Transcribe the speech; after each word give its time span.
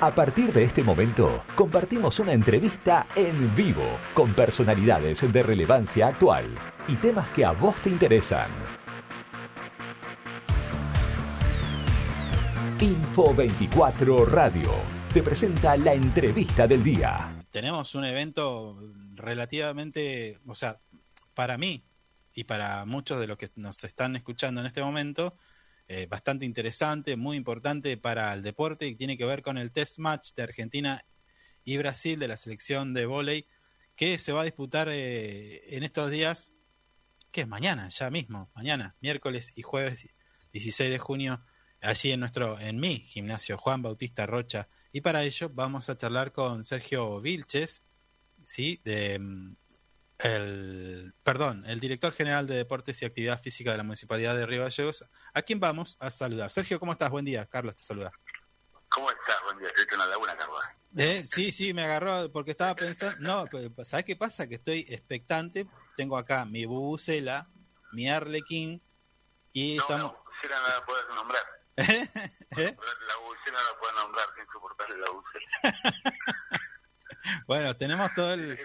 A 0.00 0.14
partir 0.14 0.52
de 0.52 0.62
este 0.62 0.84
momento, 0.84 1.42
compartimos 1.56 2.20
una 2.20 2.32
entrevista 2.32 3.08
en 3.16 3.52
vivo 3.56 3.98
con 4.14 4.32
personalidades 4.32 5.20
de 5.32 5.42
relevancia 5.42 6.06
actual 6.06 6.54
y 6.86 6.94
temas 6.94 7.28
que 7.30 7.44
a 7.44 7.50
vos 7.50 7.74
te 7.82 7.90
interesan. 7.90 8.48
Info 12.78 13.34
24 13.34 14.24
Radio 14.26 14.70
te 15.12 15.20
presenta 15.20 15.76
la 15.76 15.94
entrevista 15.94 16.68
del 16.68 16.84
día. 16.84 17.32
Tenemos 17.50 17.96
un 17.96 18.04
evento 18.04 18.78
relativamente, 19.16 20.38
o 20.46 20.54
sea, 20.54 20.80
para 21.34 21.58
mí 21.58 21.82
y 22.32 22.44
para 22.44 22.84
muchos 22.84 23.18
de 23.18 23.26
los 23.26 23.36
que 23.36 23.48
nos 23.56 23.82
están 23.82 24.14
escuchando 24.14 24.60
en 24.60 24.68
este 24.68 24.80
momento, 24.80 25.34
eh, 25.88 26.06
bastante 26.06 26.44
interesante, 26.44 27.16
muy 27.16 27.36
importante 27.36 27.96
para 27.96 28.32
el 28.34 28.42
deporte 28.42 28.86
y 28.86 28.94
tiene 28.94 29.16
que 29.16 29.24
ver 29.24 29.40
con 29.40 29.56
el 29.56 29.72
test 29.72 29.98
match 29.98 30.34
de 30.34 30.42
Argentina 30.42 31.02
y 31.64 31.78
Brasil 31.78 32.18
de 32.18 32.28
la 32.28 32.36
selección 32.36 32.92
de 32.92 33.06
vóley 33.06 33.46
que 33.96 34.16
se 34.18 34.32
va 34.32 34.42
a 34.42 34.44
disputar 34.44 34.88
eh, 34.90 35.76
en 35.76 35.82
estos 35.82 36.10
días, 36.10 36.54
que 37.32 37.40
es 37.40 37.48
mañana, 37.48 37.88
ya 37.88 38.10
mismo, 38.10 38.50
mañana, 38.54 38.96
miércoles 39.00 39.52
y 39.56 39.62
jueves 39.62 40.08
16 40.52 40.90
de 40.90 40.98
junio, 40.98 41.42
allí 41.80 42.12
en 42.12 42.20
nuestro, 42.20 42.60
en 42.60 42.78
mi 42.78 43.00
gimnasio 43.00 43.58
Juan 43.58 43.82
Bautista 43.82 44.26
Rocha. 44.26 44.68
Y 44.92 45.00
para 45.00 45.24
ello 45.24 45.50
vamos 45.52 45.90
a 45.90 45.96
charlar 45.96 46.32
con 46.32 46.64
Sergio 46.64 47.20
Vilches, 47.20 47.82
sí, 48.42 48.80
de 48.84 49.18
mm, 49.18 49.56
el, 50.18 50.97
perdón, 51.28 51.62
el 51.66 51.78
director 51.78 52.14
general 52.14 52.46
de 52.46 52.54
Deportes 52.54 53.02
y 53.02 53.04
Actividad 53.04 53.38
Física 53.38 53.70
de 53.70 53.76
la 53.76 53.82
Municipalidad 53.82 54.34
de 54.34 54.46
Río 54.46 54.62
Gallegos, 54.62 55.04
a 55.34 55.42
quien 55.42 55.60
vamos 55.60 55.98
a 56.00 56.10
saludar. 56.10 56.50
Sergio, 56.50 56.80
¿cómo 56.80 56.92
estás? 56.92 57.10
Buen 57.10 57.26
día. 57.26 57.44
Carlos 57.44 57.76
te 57.76 57.82
saluda. 57.82 58.10
¿Cómo 58.88 59.10
estás? 59.10 59.36
Buen 59.44 59.58
día. 59.58 59.68
Estoy 59.68 59.84
en 59.92 59.98
la 59.98 60.06
laguna, 60.06 60.34
Carlos. 60.38 60.64
Eh, 60.96 61.26
sí, 61.26 61.52
sí, 61.52 61.74
me 61.74 61.84
agarró 61.84 62.32
porque 62.32 62.52
estaba 62.52 62.74
pensando. 62.74 63.18
No, 63.20 63.84
¿sabes 63.84 64.06
qué 64.06 64.16
pasa? 64.16 64.48
Que 64.48 64.54
estoy 64.54 64.86
expectante. 64.88 65.66
Tengo 65.98 66.16
acá 66.16 66.46
mi 66.46 66.64
bubucela, 66.64 67.46
mi 67.92 68.08
arlequín 68.08 68.82
y 69.52 69.76
no, 69.76 69.82
estamos. 69.82 70.12
La 70.14 70.18
bubucela 70.18 70.60
no 70.62 70.68
la 70.68 70.86
puedes 70.86 71.08
nombrar. 71.08 71.42
¿Eh? 72.56 72.76
La 73.06 73.16
bubucela 73.18 73.58
no 73.58 73.64
la 73.64 73.78
puedes 73.78 73.96
nombrar, 73.96 74.26
es 74.34 74.44
insoportable 74.46 74.96
la 74.96 75.10
bubucela. 75.10 75.46
bueno, 77.46 77.76
tenemos 77.76 78.14
todo 78.14 78.32
el. 78.32 78.58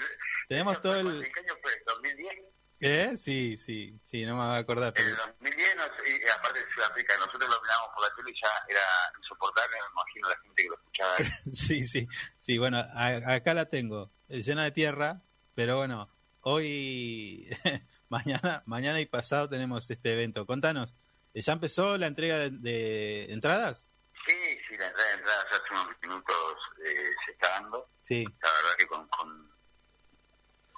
Tenemos 0.47 0.79
todo 0.79 0.97
el. 0.97 1.07
¿En 1.25 1.29
qué 1.29 1.39
año 1.41 1.55
fue? 1.61 1.71
¿2010? 2.01 2.53
¿Eh? 2.85 3.15
Sí, 3.15 3.55
sí, 3.55 3.97
sí, 4.03 4.25
no 4.25 4.35
me 4.35 4.41
voy 4.41 4.55
a 4.55 4.57
acordar. 4.57 4.93
Pero... 4.93 5.07
En 5.07 5.15
2010, 5.15 5.75
no, 5.77 5.83
y 5.83 6.29
aparte 6.29 6.59
de 6.59 6.69
Sudáfrica, 6.69 7.13
nosotros 7.17 7.49
lo 7.49 7.61
mirábamos 7.61 7.89
por 7.95 8.03
la 8.03 8.15
tele 8.15 8.31
y 8.31 8.41
ya 8.41 8.49
era 8.67 8.81
insoportable, 9.17 9.77
me 9.77 10.01
imagino 10.01 10.29
la 10.29 10.37
gente 10.43 10.63
que 10.63 10.67
lo 10.67 10.75
escuchaba. 10.75 11.17
sí, 11.53 11.85
sí, 11.85 12.07
sí, 12.39 12.57
bueno, 12.57 12.79
a, 12.79 13.35
acá 13.35 13.53
la 13.53 13.69
tengo, 13.69 14.11
llena 14.27 14.65
de 14.65 14.71
tierra, 14.71 15.21
pero 15.55 15.77
bueno, 15.77 16.13
hoy, 16.41 17.47
mañana, 18.09 18.63
mañana 18.65 18.99
y 18.99 19.05
pasado 19.05 19.47
tenemos 19.47 19.89
este 19.89 20.11
evento. 20.11 20.45
Contanos, 20.45 20.93
¿ya 21.33 21.53
empezó 21.53 21.97
la 21.97 22.07
entrega 22.07 22.37
de, 22.37 22.49
de 22.49 23.31
entradas? 23.31 23.91
Sí, 24.27 24.35
sí, 24.67 24.75
la 24.75 24.87
entrega 24.87 25.07
de 25.07 25.15
entradas 25.19 25.45
hace 25.51 25.73
unos 25.73 25.87
minutos 26.01 26.55
eh, 26.85 27.11
se 27.25 27.31
está 27.31 27.49
dando. 27.51 27.89
Sí. 28.01 28.25
La 28.25 28.51
verdad 28.51 28.75
que 28.77 28.87
con, 28.87 29.07
con 29.07 29.53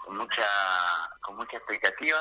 con 0.05 0.17
mucha 0.17 0.45
con 1.25 1.35
mucha 1.37 1.57
expectativa. 1.57 2.17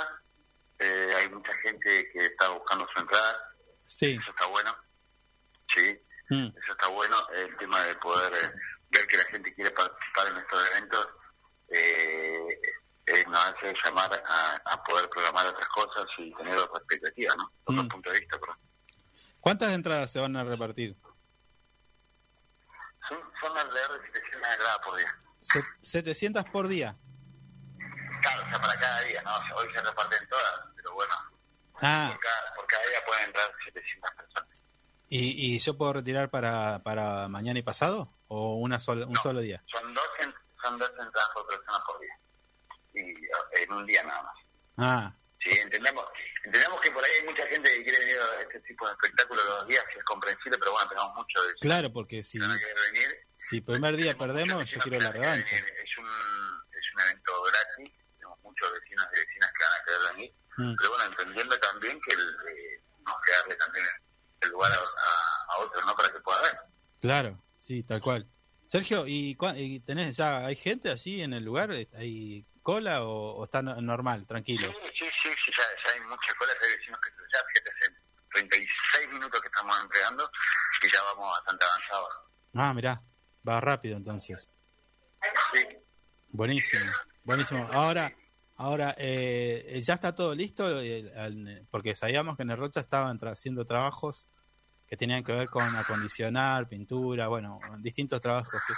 Eh, 0.79 1.13
hay 1.17 1.29
mucha 1.31 1.53
gente 1.59 2.11
que 2.13 2.27
está 2.27 2.49
buscando 2.51 2.87
su 2.95 3.01
entrada. 3.01 3.55
Sí. 3.85 4.19
Eso 4.21 4.31
está 4.31 4.47
bueno. 4.47 4.75
Sí. 5.75 6.01
Mm. 6.31 6.47
Eso 6.63 6.73
está 6.73 6.89
bueno. 6.89 7.17
El 7.35 7.57
tema 7.59 7.81
de 7.83 7.95
poder 7.97 8.33
eh, 8.35 8.53
ver 8.91 9.07
que 9.07 9.17
la 9.17 9.25
gente 9.25 9.55
quiere 9.55 9.71
participar 9.71 10.29
en 10.29 10.37
estos 10.39 10.71
eventos 10.71 11.09
eh, 11.69 12.61
eh, 13.07 13.25
nos 13.29 13.45
hace 13.47 13.75
llamar 13.85 14.11
a, 14.27 14.63
a, 14.73 14.83
poder 14.85 15.09
programar 15.11 15.47
otras 15.47 15.69
cosas 15.69 16.07
y 16.19 16.33
tener 16.35 16.57
otra 16.57 16.79
expectativa, 16.79 17.35
¿no? 17.37 17.53
Otro 17.65 17.83
Mm. 17.85 17.89
punto 17.89 18.11
de 18.11 18.21
vista. 18.21 18.39
Pero 18.41 18.57
¿Cuántas 19.41 19.73
entradas 19.75 20.11
se 20.11 20.21
van 20.21 20.35
a 20.37 20.45
repartir? 20.45 20.97
son, 23.09 23.19
son 23.41 23.57
alrededor 23.59 24.01
de 24.01 24.07
700 24.13 24.51
entradas 24.53 24.79
por 24.85 24.97
día. 24.97 25.19
Se- 25.41 25.65
700 25.83 26.45
por 26.47 26.69
día. 26.69 26.97
Claro, 28.25 28.43
o 28.47 28.49
sea, 28.51 28.59
para 28.61 28.79
cada 28.81 29.01
día, 29.03 29.23
¿no? 29.23 29.37
O 29.37 29.47
sea, 29.47 29.55
hoy 29.57 29.69
se 29.73 29.81
reparten 29.83 30.29
todas, 30.29 30.61
pero 30.77 30.93
bueno, 30.95 31.15
Ah, 31.83 32.09
por, 32.11 32.21
cada, 32.21 32.55
por 32.55 32.67
cada 32.67 32.87
día 32.89 32.99
pueden 33.07 33.25
entrar 33.25 33.51
700 33.65 34.11
personas. 34.13 34.63
¿y, 35.09 35.55
y 35.55 35.59
yo 35.59 35.77
puedo 35.77 35.93
retirar 35.95 36.31
para, 36.31 36.83
para 36.83 37.29
mañana 37.29 37.59
y 37.59 37.63
pasado? 37.63 38.09
¿O 38.29 38.55
una 38.57 38.81
sola, 38.81 39.07
un 39.07 39.13
No. 39.13 39.21
solo 39.23 39.41
día? 39.41 39.63
Son 39.71 39.93
dos, 39.95 40.09
en- 40.21 40.35
son 40.63 40.79
dos 40.79 40.89
entradas 40.91 41.29
por 41.35 41.47
persona 41.47 41.79
por 41.87 42.01
día. 42.01 42.19
Y 42.95 43.01
eh, 43.01 43.65
en 43.65 43.73
un 43.73 43.87
día 43.87 44.03
nada 44.05 44.23
más. 44.23 44.37
Ah, 44.79 45.15
Sí, 45.41 45.51
entendemos, 45.63 46.03
entendemos 46.43 46.81
que 46.81 46.91
por 46.91 47.05
ahí 47.05 47.11
hay 47.21 47.27
mucha 47.27 47.47
gente 47.49 47.71
que 47.71 47.85
quiere 47.85 47.99
venir 47.99 48.17
a 48.19 48.41
este 48.41 48.61
tipo 48.61 48.87
de 48.87 48.93
espectáculos 48.93 49.45
los 49.45 49.69
días, 49.69 49.85
que 49.93 49.99
es 49.99 50.05
comprensible, 50.05 50.57
pero 50.59 50.73
bueno, 50.73 50.89
tenemos 50.89 51.15
mucho 51.17 51.43
de 51.43 51.55
claro, 51.61 51.93
porque 51.93 52.23
si, 52.23 52.39
venir. 52.39 53.27
si 53.41 53.61
primer 53.61 53.95
día 53.95 54.17
perdemos, 54.17 54.65
yo 54.65 54.81
quiero 54.81 55.01
la 55.01 55.11
revancha. 55.13 55.55
venir. 55.55 55.84
Mm. 60.57 60.75
pero 60.77 60.91
bueno, 60.91 61.05
entendiendo 61.07 61.59
también 61.59 62.01
que 62.01 62.15
el, 62.15 62.21
eh, 62.21 62.83
nos 63.05 63.15
que 63.27 63.33
darle 63.33 63.55
también 63.57 63.85
el 64.41 64.49
lugar 64.51 64.71
a, 64.73 64.77
a, 64.77 65.55
a 65.55 65.59
otros, 65.65 65.85
¿no? 65.87 65.95
Para 65.97 66.09
que 66.13 66.21
pueda 66.21 66.43
ver. 66.43 66.59
Claro, 67.01 67.43
sí, 67.57 67.83
tal 67.83 68.01
cual. 68.01 68.29
Sergio, 68.65 69.07
¿y, 69.07 69.37
y 69.57 69.81
tenés 69.81 70.17
ya, 70.17 70.47
hay 70.47 70.57
gente 70.57 70.91
así 70.91 71.21
en 71.23 71.35
el 71.35 71.45
lugar? 71.45 71.71
¿Hay 71.97 72.47
cola 72.63 73.03
o, 73.05 73.35
o 73.37 73.45
está 73.45 73.61
no- 73.63 73.79
normal, 73.81 74.27
tranquilo? 74.27 74.73
Sí, 74.95 75.05
sí, 75.05 75.11
sí, 75.23 75.29
sí, 75.45 75.53
ya, 75.57 75.65
ya 75.89 75.95
hay 75.95 76.01
muchas 76.03 76.35
colas, 76.37 76.57
hay 76.63 76.77
vecinos 76.79 76.99
que 77.01 77.11
ya, 77.11 77.41
fíjate, 77.47 77.71
hace 77.71 77.95
36 78.33 79.09
minutos 79.11 79.41
que 79.41 79.49
estamos 79.49 79.79
entregando 79.83 80.31
y 80.83 80.91
ya 80.91 81.03
vamos 81.03 81.31
bastante 81.31 81.67
avanzados. 81.67 82.09
Ah, 82.55 82.73
mirá, 82.75 83.03
va 83.47 83.61
rápido 83.61 83.97
entonces. 83.99 84.51
Sí, 85.53 85.67
Buenísimo, 86.31 86.91
buenísimo. 87.25 87.69
Ahora, 87.73 88.13
ahora 88.57 88.95
eh, 88.99 89.81
¿ya 89.85 89.95
está 89.95 90.15
todo 90.15 90.35
listo? 90.35 90.81
Eh, 90.81 91.11
Porque 91.71 91.95
sabíamos 91.95 92.37
que 92.37 92.43
en 92.43 92.51
el 92.51 92.57
Rocha 92.57 92.81
estaban 92.81 93.19
tra- 93.19 93.33
haciendo 93.33 93.65
trabajos 93.65 94.29
que 94.87 94.97
tenían 94.97 95.25
que 95.25 95.33
ver 95.33 95.49
con 95.49 95.75
acondicionar, 95.77 96.69
pintura, 96.69 97.29
bueno, 97.29 97.59
distintos 97.81 98.21
trabajos 98.21 98.61
que- 98.67 98.75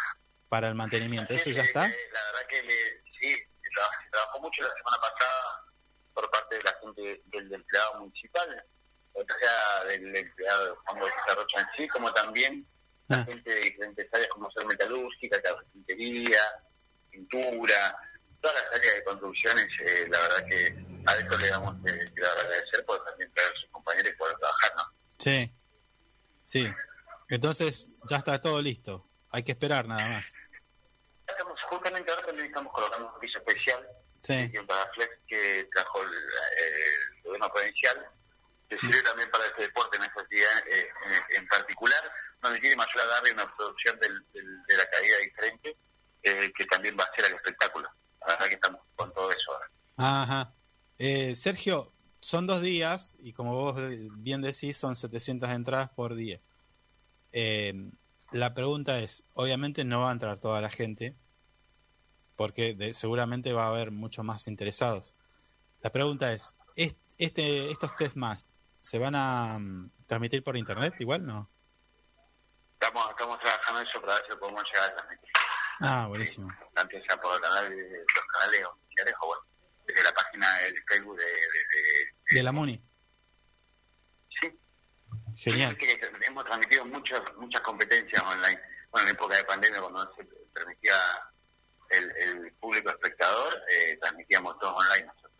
para 0.48 0.68
el 0.68 0.74
mantenimiento. 0.76 1.32
¿Eso 1.34 1.50
ya 1.50 1.62
está? 1.62 1.86
eh, 1.86 1.96
La 2.12 2.20
verdad 2.32 2.48
que 2.48 2.62
le- 2.62 3.02
sí, 3.20 3.30
se 3.32 3.70
trabajó, 4.10 4.40
mucho 4.40 4.62
la 4.62 4.68
semana 4.68 4.96
pasada 5.02 5.64
por 6.14 6.30
parte 6.30 6.56
de 6.56 6.62
la 6.62 6.74
gente 6.80 7.22
del 7.26 7.52
empleado 7.52 8.00
municipal, 8.00 8.64
o 9.12 9.20
sea, 9.24 9.84
del 9.88 10.14
empleado 10.16 10.64
de 10.66 10.70
Juan 10.84 11.00
Bautista 11.00 11.34
Rocha 11.34 11.60
en 11.60 11.66
sí, 11.76 11.88
como 11.88 12.12
también 12.12 12.66
la 13.08 13.18
Ah. 13.18 13.24
gente 13.24 13.50
de 13.50 13.60
diferentes 13.60 14.08
áreas 14.14 14.28
como 14.30 14.50
ser 14.52 14.64
metalúrgica, 14.66 15.42
carpintería, 15.42 16.40
pintura, 17.10 17.96
todas 18.40 18.62
las 18.62 18.74
áreas 18.74 18.94
de 18.96 19.04
construcciones, 19.04 19.66
eh, 19.80 20.08
la 20.10 20.18
verdad 20.20 20.46
que 20.48 20.76
a 21.06 21.14
esto 21.16 21.38
le 21.38 21.48
damos 21.48 21.74
que 21.84 21.98
quiero 22.12 22.30
agradecer 22.30 22.84
por 22.84 23.04
también 23.04 23.32
traer 23.32 23.50
a 23.52 23.60
sus 23.60 23.70
compañeros 23.70 24.12
y 24.12 24.16
poder 24.16 24.36
trabajar, 24.38 24.72
¿no? 24.76 24.82
Sí, 25.18 25.54
sí. 26.42 26.66
Entonces 27.28 27.88
ya 28.08 28.16
está 28.18 28.40
todo 28.40 28.60
listo. 28.62 29.08
Hay 29.30 29.42
que 29.42 29.52
esperar 29.52 29.86
nada 29.86 30.08
más. 30.08 30.34
Estamos, 31.26 31.60
justamente 31.68 32.10
ahora 32.12 32.26
también 32.26 32.46
estamos 32.46 32.72
colocando 32.72 33.12
un 33.12 33.20
piso 33.20 33.38
especial 33.38 33.86
Sí, 34.18 34.50
y 34.52 34.56
un 34.58 34.66
Paraflex 34.66 35.10
que 35.28 35.68
trajo 35.74 36.02
el, 36.02 36.08
el 36.14 37.22
gobierno 37.22 37.48
provincial, 37.52 38.08
que 38.68 38.78
sirve 38.78 39.02
también 39.02 39.30
para 39.30 39.44
este 39.44 39.62
deporte 39.62 39.96
en 39.98 40.04
esta 40.04 40.20
actividad 40.20 40.68
eh, 40.68 40.88
en, 41.30 41.36
en 41.42 41.48
particular, 41.48 42.12
donde 42.40 42.58
tiene 42.60 42.76
mayor 42.76 43.00
agarre 43.02 43.32
una 43.32 43.56
producción 43.56 43.98
del, 44.00 44.14
del- 44.32 44.62
de 44.66 44.76
la 44.76 44.86
caída 44.86 45.18
diferente, 45.18 45.76
eh, 46.22 46.52
que 46.56 46.64
también 46.66 46.96
va 46.98 47.04
a 47.04 47.14
ser 47.14 47.26
el 47.26 47.34
espectáculo. 47.34 47.88
La 48.20 48.26
verdad 48.28 48.46
que 48.48 48.54
estamos 48.54 48.80
con 48.96 49.12
todo 49.12 49.30
eso 49.30 49.52
ahora. 49.52 49.70
Ajá. 50.08 50.54
Eh, 50.98 51.34
Sergio, 51.34 51.92
son 52.20 52.46
dos 52.46 52.62
días 52.62 53.16
y 53.18 53.32
como 53.32 53.54
vos 53.54 53.76
de- 53.76 54.08
bien 54.12 54.40
decís, 54.40 54.76
son 54.76 54.94
700 54.94 55.50
entradas 55.50 55.90
por 55.90 56.14
día. 56.14 56.40
Eh, 57.32 57.90
la 58.30 58.54
pregunta 58.54 58.98
es, 59.00 59.24
obviamente 59.34 59.84
no 59.84 60.02
va 60.02 60.10
a 60.10 60.12
entrar 60.12 60.38
toda 60.38 60.60
la 60.60 60.70
gente, 60.70 61.16
porque 62.36 62.74
de- 62.74 62.94
seguramente 62.94 63.52
va 63.52 63.64
a 63.64 63.68
haber 63.68 63.90
muchos 63.90 64.24
más 64.24 64.46
interesados. 64.46 65.12
La 65.80 65.90
pregunta 65.90 66.32
es, 66.32 66.56
¿es- 66.76 66.94
este, 67.18 67.70
¿estos 67.70 67.96
test 67.96 68.14
más 68.16 68.46
se 68.80 68.98
van 69.00 69.14
a 69.16 69.58
mm, 69.58 69.90
transmitir 70.06 70.44
por 70.44 70.56
internet 70.56 70.94
igual? 71.00 71.26
No. 71.26 71.50
Estamos, 72.80 73.10
estamos 73.10 73.40
trabajando 73.40 73.80
eso 73.80 74.00
para 74.00 74.14
ver 74.14 74.22
si 74.30 74.36
podemos 74.38 74.62
llegar 74.72 74.90
a 74.92 74.96
transmitir. 74.96 75.30
Ah, 75.80 76.06
buenísimo. 76.08 76.48
Tanto 76.74 76.96
sea 77.06 77.20
por 77.20 77.34
el 77.34 77.40
canal 77.40 77.68
de, 77.70 77.76
los 77.98 78.26
canales 78.32 78.66
oficiales 78.66 79.14
o 79.20 79.26
bueno, 79.26 79.42
desde 79.86 80.02
la 80.02 80.12
página 80.12 80.46
de 80.58 80.74
Facebook 80.86 81.16
de... 81.18 81.24
de, 81.24 81.30
de- 81.30 82.36
De 82.36 82.42
la 82.42 82.52
MUNI. 82.52 82.82
sí, 84.40 84.52
Genial. 85.36 85.76
Hemos 86.26 86.44
transmitido 86.44 86.84
muchas 86.86 87.22
muchas 87.36 87.60
competencias 87.60 88.22
online. 88.22 88.60
bueno, 88.90 89.08
en 89.08 89.14
época 89.14 89.36
de 89.36 89.44
pandemia, 89.44 89.80
cuando 89.80 90.04
no 90.04 90.10
se 90.14 90.24
permitía 90.52 90.94
el, 91.90 92.10
el 92.16 92.52
público 92.54 92.90
espectador, 92.90 93.54
eh, 93.70 93.96
transmitíamos 94.00 94.58
todos 94.58 94.74
online 94.74 95.06
nosotros. 95.06 95.32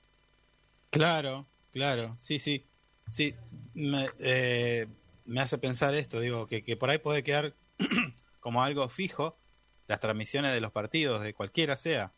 Claro, 0.91 1.49
claro, 1.73 2.15
sí, 2.19 2.39
sí. 2.39 2.69
Sí, 3.09 3.37
me, 3.75 4.09
eh, 4.19 4.87
me 5.27 5.41
hace 5.41 5.59
pensar 5.59 5.95
esto, 5.95 6.21
digo, 6.21 6.47
que, 6.47 6.63
que 6.63 6.77
por 6.77 6.91
ahí 6.91 6.99
puede 6.99 7.23
quedar 7.23 7.55
como 8.41 8.63
algo 8.63 8.89
fijo 8.89 9.39
las 9.87 10.01
transmisiones 10.01 10.53
de 10.53 10.61
los 10.61 10.73
partidos, 10.73 11.23
de 11.23 11.33
cualquiera 11.35 11.77
sea, 11.77 12.13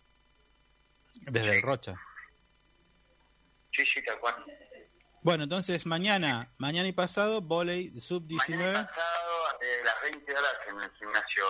desde 1.23 1.57
el 1.57 1.63
Rocha. 1.63 1.95
Sí, 3.79 3.87
sí, 3.87 4.03
tal 4.03 4.19
cual. 4.19 4.35
Bueno, 5.23 5.45
entonces 5.45 5.87
mañana, 5.87 6.53
mañana 6.59 6.89
y 6.89 6.93
pasado, 6.93 7.41
volei 7.41 7.91
sub-19. 8.01 8.57
Mañana 8.57 8.89
pasado, 8.89 9.47
a 9.47 9.65
eh, 9.65 9.83
las 9.85 10.03
20 10.03 10.33
horas, 10.33 10.55
en 10.67 10.81
el 10.81 10.91
gimnasio 10.99 11.45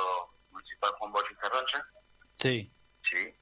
municipal 0.51 0.91
Juan 0.99 1.13
Bautista 1.13 1.49
Rocha. 1.49 1.87
Sí. 2.35 2.71
Sí. 3.03 3.35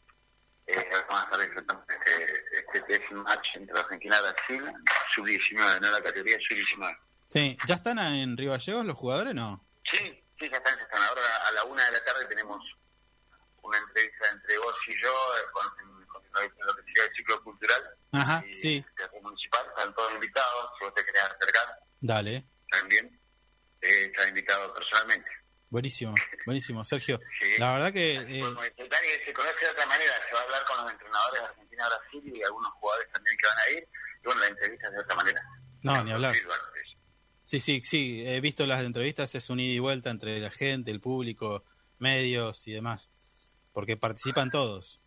Eh, 0.69 0.88
vamos 1.09 1.21
a 1.21 1.25
estar 1.25 1.41
enfrentando 1.41 1.85
este, 1.88 2.59
este 2.61 2.81
test 2.83 3.11
match 3.11 3.56
entre 3.56 3.77
Argentina 3.77 4.17
y 4.19 4.23
Brasil, 4.23 4.73
sub-19, 5.15 5.81
no 5.81 5.91
la 5.91 6.03
categoría 6.03 6.39
sub-19. 6.41 6.99
Sí, 7.29 7.56
¿ya 7.67 7.75
están 7.75 7.99
en 7.99 8.37
Río 8.37 8.53
Gallegos 8.53 8.87
los 8.87 8.97
jugadores 8.97 9.35
no? 9.35 9.67
Sí, 9.82 9.99
sí, 10.39 10.49
ya 10.49 10.59
están, 10.59 10.77
ya 10.77 10.85
están. 10.85 11.03
Ahora 11.03 11.23
a 11.49 11.53
la 11.53 11.65
una 11.65 11.85
de 11.87 11.91
la 11.91 12.05
tarde 12.05 12.25
tenemos 12.27 12.62
una 13.62 13.79
entrevista 13.79 14.29
entre 14.31 14.59
vos 14.59 14.77
y 14.87 15.03
yo 15.03 15.09
eh, 15.09 15.43
con, 15.53 16.06
con 16.06 16.23
lo 16.32 16.77
que 16.77 16.82
sería 16.85 17.05
el 17.05 17.17
ciclo 17.17 17.43
cultural 17.43 17.97
Ajá, 18.21 18.45
y 18.49 18.55
sí. 18.55 18.85
municipal. 19.23 19.67
Están 19.69 19.95
todos 19.95 20.15
invitados, 20.15 20.71
si 20.79 20.85
vos 20.85 20.95
te 20.95 21.05
querés 21.05 21.23
acercar 21.23 21.79
Dale, 22.01 22.47
también, 22.71 23.21
eh, 23.81 24.05
estás 24.05 24.29
invitado 24.29 24.73
personalmente. 24.75 25.31
buenísimo, 25.71 26.15
buenísimo, 26.45 26.85
Sergio. 26.85 27.21
Sí. 27.41 27.59
La 27.59 27.73
verdad 27.73 27.93
que... 27.93 28.15
eh, 28.17 28.43
se 29.25 29.33
conoce 29.33 29.65
de 29.65 29.71
otra 29.71 29.87
manera, 29.87 30.13
se 30.29 30.35
va 30.35 30.41
a 30.41 30.43
hablar 30.45 30.65
con 30.67 30.83
los 30.85 30.93
entrenadores 30.93 31.41
de 31.43 31.47
Argentina-Brasil 31.49 32.33
y 32.37 32.43
algunos 32.45 32.73
jugadores 32.75 33.13
también 33.13 33.37
que 33.37 33.47
van 33.49 33.59
a 33.59 33.71
ir. 33.79 33.89
Y 34.23 34.25
bueno, 34.25 34.41
la 34.41 34.47
entrevista 34.49 34.87
es 34.89 34.93
de 34.95 35.01
otra 35.01 35.17
manera. 35.17 35.43
no, 35.83 36.05
ni 36.05 36.13
hablar. 36.13 36.35
Sí, 37.43 37.61
sí, 37.61 37.81
sí, 37.81 38.27
he 38.27 38.41
visto 38.41 38.67
las 38.67 38.83
entrevistas, 38.85 39.35
es 39.37 39.51
un 39.51 39.61
ida 39.61 39.75
y 39.75 39.79
vuelta 39.79 40.11
entre 40.11 40.41
la 40.41 40.51
gente, 40.51 40.91
el 40.91 41.01
público, 41.01 41.65
medios 41.99 42.67
y 42.67 42.73
demás, 42.73 43.11
porque 43.73 43.97
participan 43.97 44.51
todos. 44.51 45.01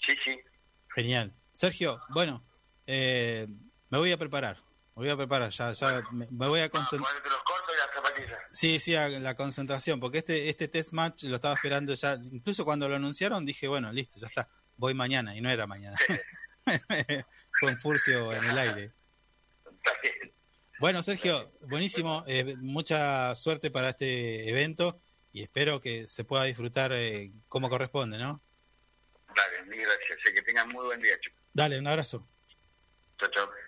Sí, 0.00 0.16
sí. 0.24 0.38
Genial. 0.94 1.34
Sergio, 1.58 2.00
bueno, 2.10 2.46
eh, 2.86 3.48
me 3.90 3.98
voy 3.98 4.12
a 4.12 4.16
preparar, 4.16 4.58
me 4.94 5.02
voy 5.02 5.08
a 5.10 5.16
preparar, 5.16 5.50
ya, 5.50 5.72
ya 5.72 6.02
me, 6.12 6.24
me 6.30 6.46
voy 6.46 6.60
a 6.60 6.68
Vamos 6.68 6.92
a 6.92 7.00
concentrar. 7.02 7.12
Sí, 8.52 8.78
sí, 8.78 8.94
a 8.94 9.08
la 9.08 9.34
concentración, 9.34 9.98
porque 9.98 10.18
este, 10.18 10.48
este 10.50 10.68
test 10.68 10.92
match 10.92 11.24
lo 11.24 11.34
estaba 11.34 11.54
esperando 11.54 11.94
ya, 11.94 12.14
incluso 12.30 12.64
cuando 12.64 12.88
lo 12.88 12.94
anunciaron 12.94 13.44
dije, 13.44 13.66
bueno, 13.66 13.92
listo, 13.92 14.20
ya 14.20 14.28
está, 14.28 14.48
voy 14.76 14.94
mañana, 14.94 15.34
y 15.34 15.40
no 15.40 15.50
era 15.50 15.66
mañana. 15.66 15.96
Fue 17.58 17.72
un 17.72 17.76
furcio 17.76 18.32
en 18.32 18.44
el 18.44 18.58
aire. 18.58 18.92
Bueno, 20.78 21.02
Sergio, 21.02 21.52
buenísimo. 21.62 22.22
eh, 22.28 22.54
mucha 22.60 23.34
suerte 23.34 23.72
para 23.72 23.88
este 23.88 24.48
evento 24.48 25.00
y 25.32 25.42
espero 25.42 25.80
que 25.80 26.06
se 26.06 26.22
pueda 26.22 26.44
disfrutar 26.44 26.92
eh, 26.92 27.32
como 27.48 27.68
corresponde, 27.68 28.16
¿no? 28.16 28.40
Dale, 29.34 29.64
mil 29.64 29.80
gracias. 29.80 30.18
Que 30.32 30.42
tengan 30.42 30.68
muy 30.68 30.84
buen 30.84 31.02
día, 31.02 31.18
chicos. 31.18 31.37
Dale, 31.58 31.76
un 31.76 31.88
abrazo. 31.88 32.24
Chao, 33.18 33.28
chao. 33.30 33.58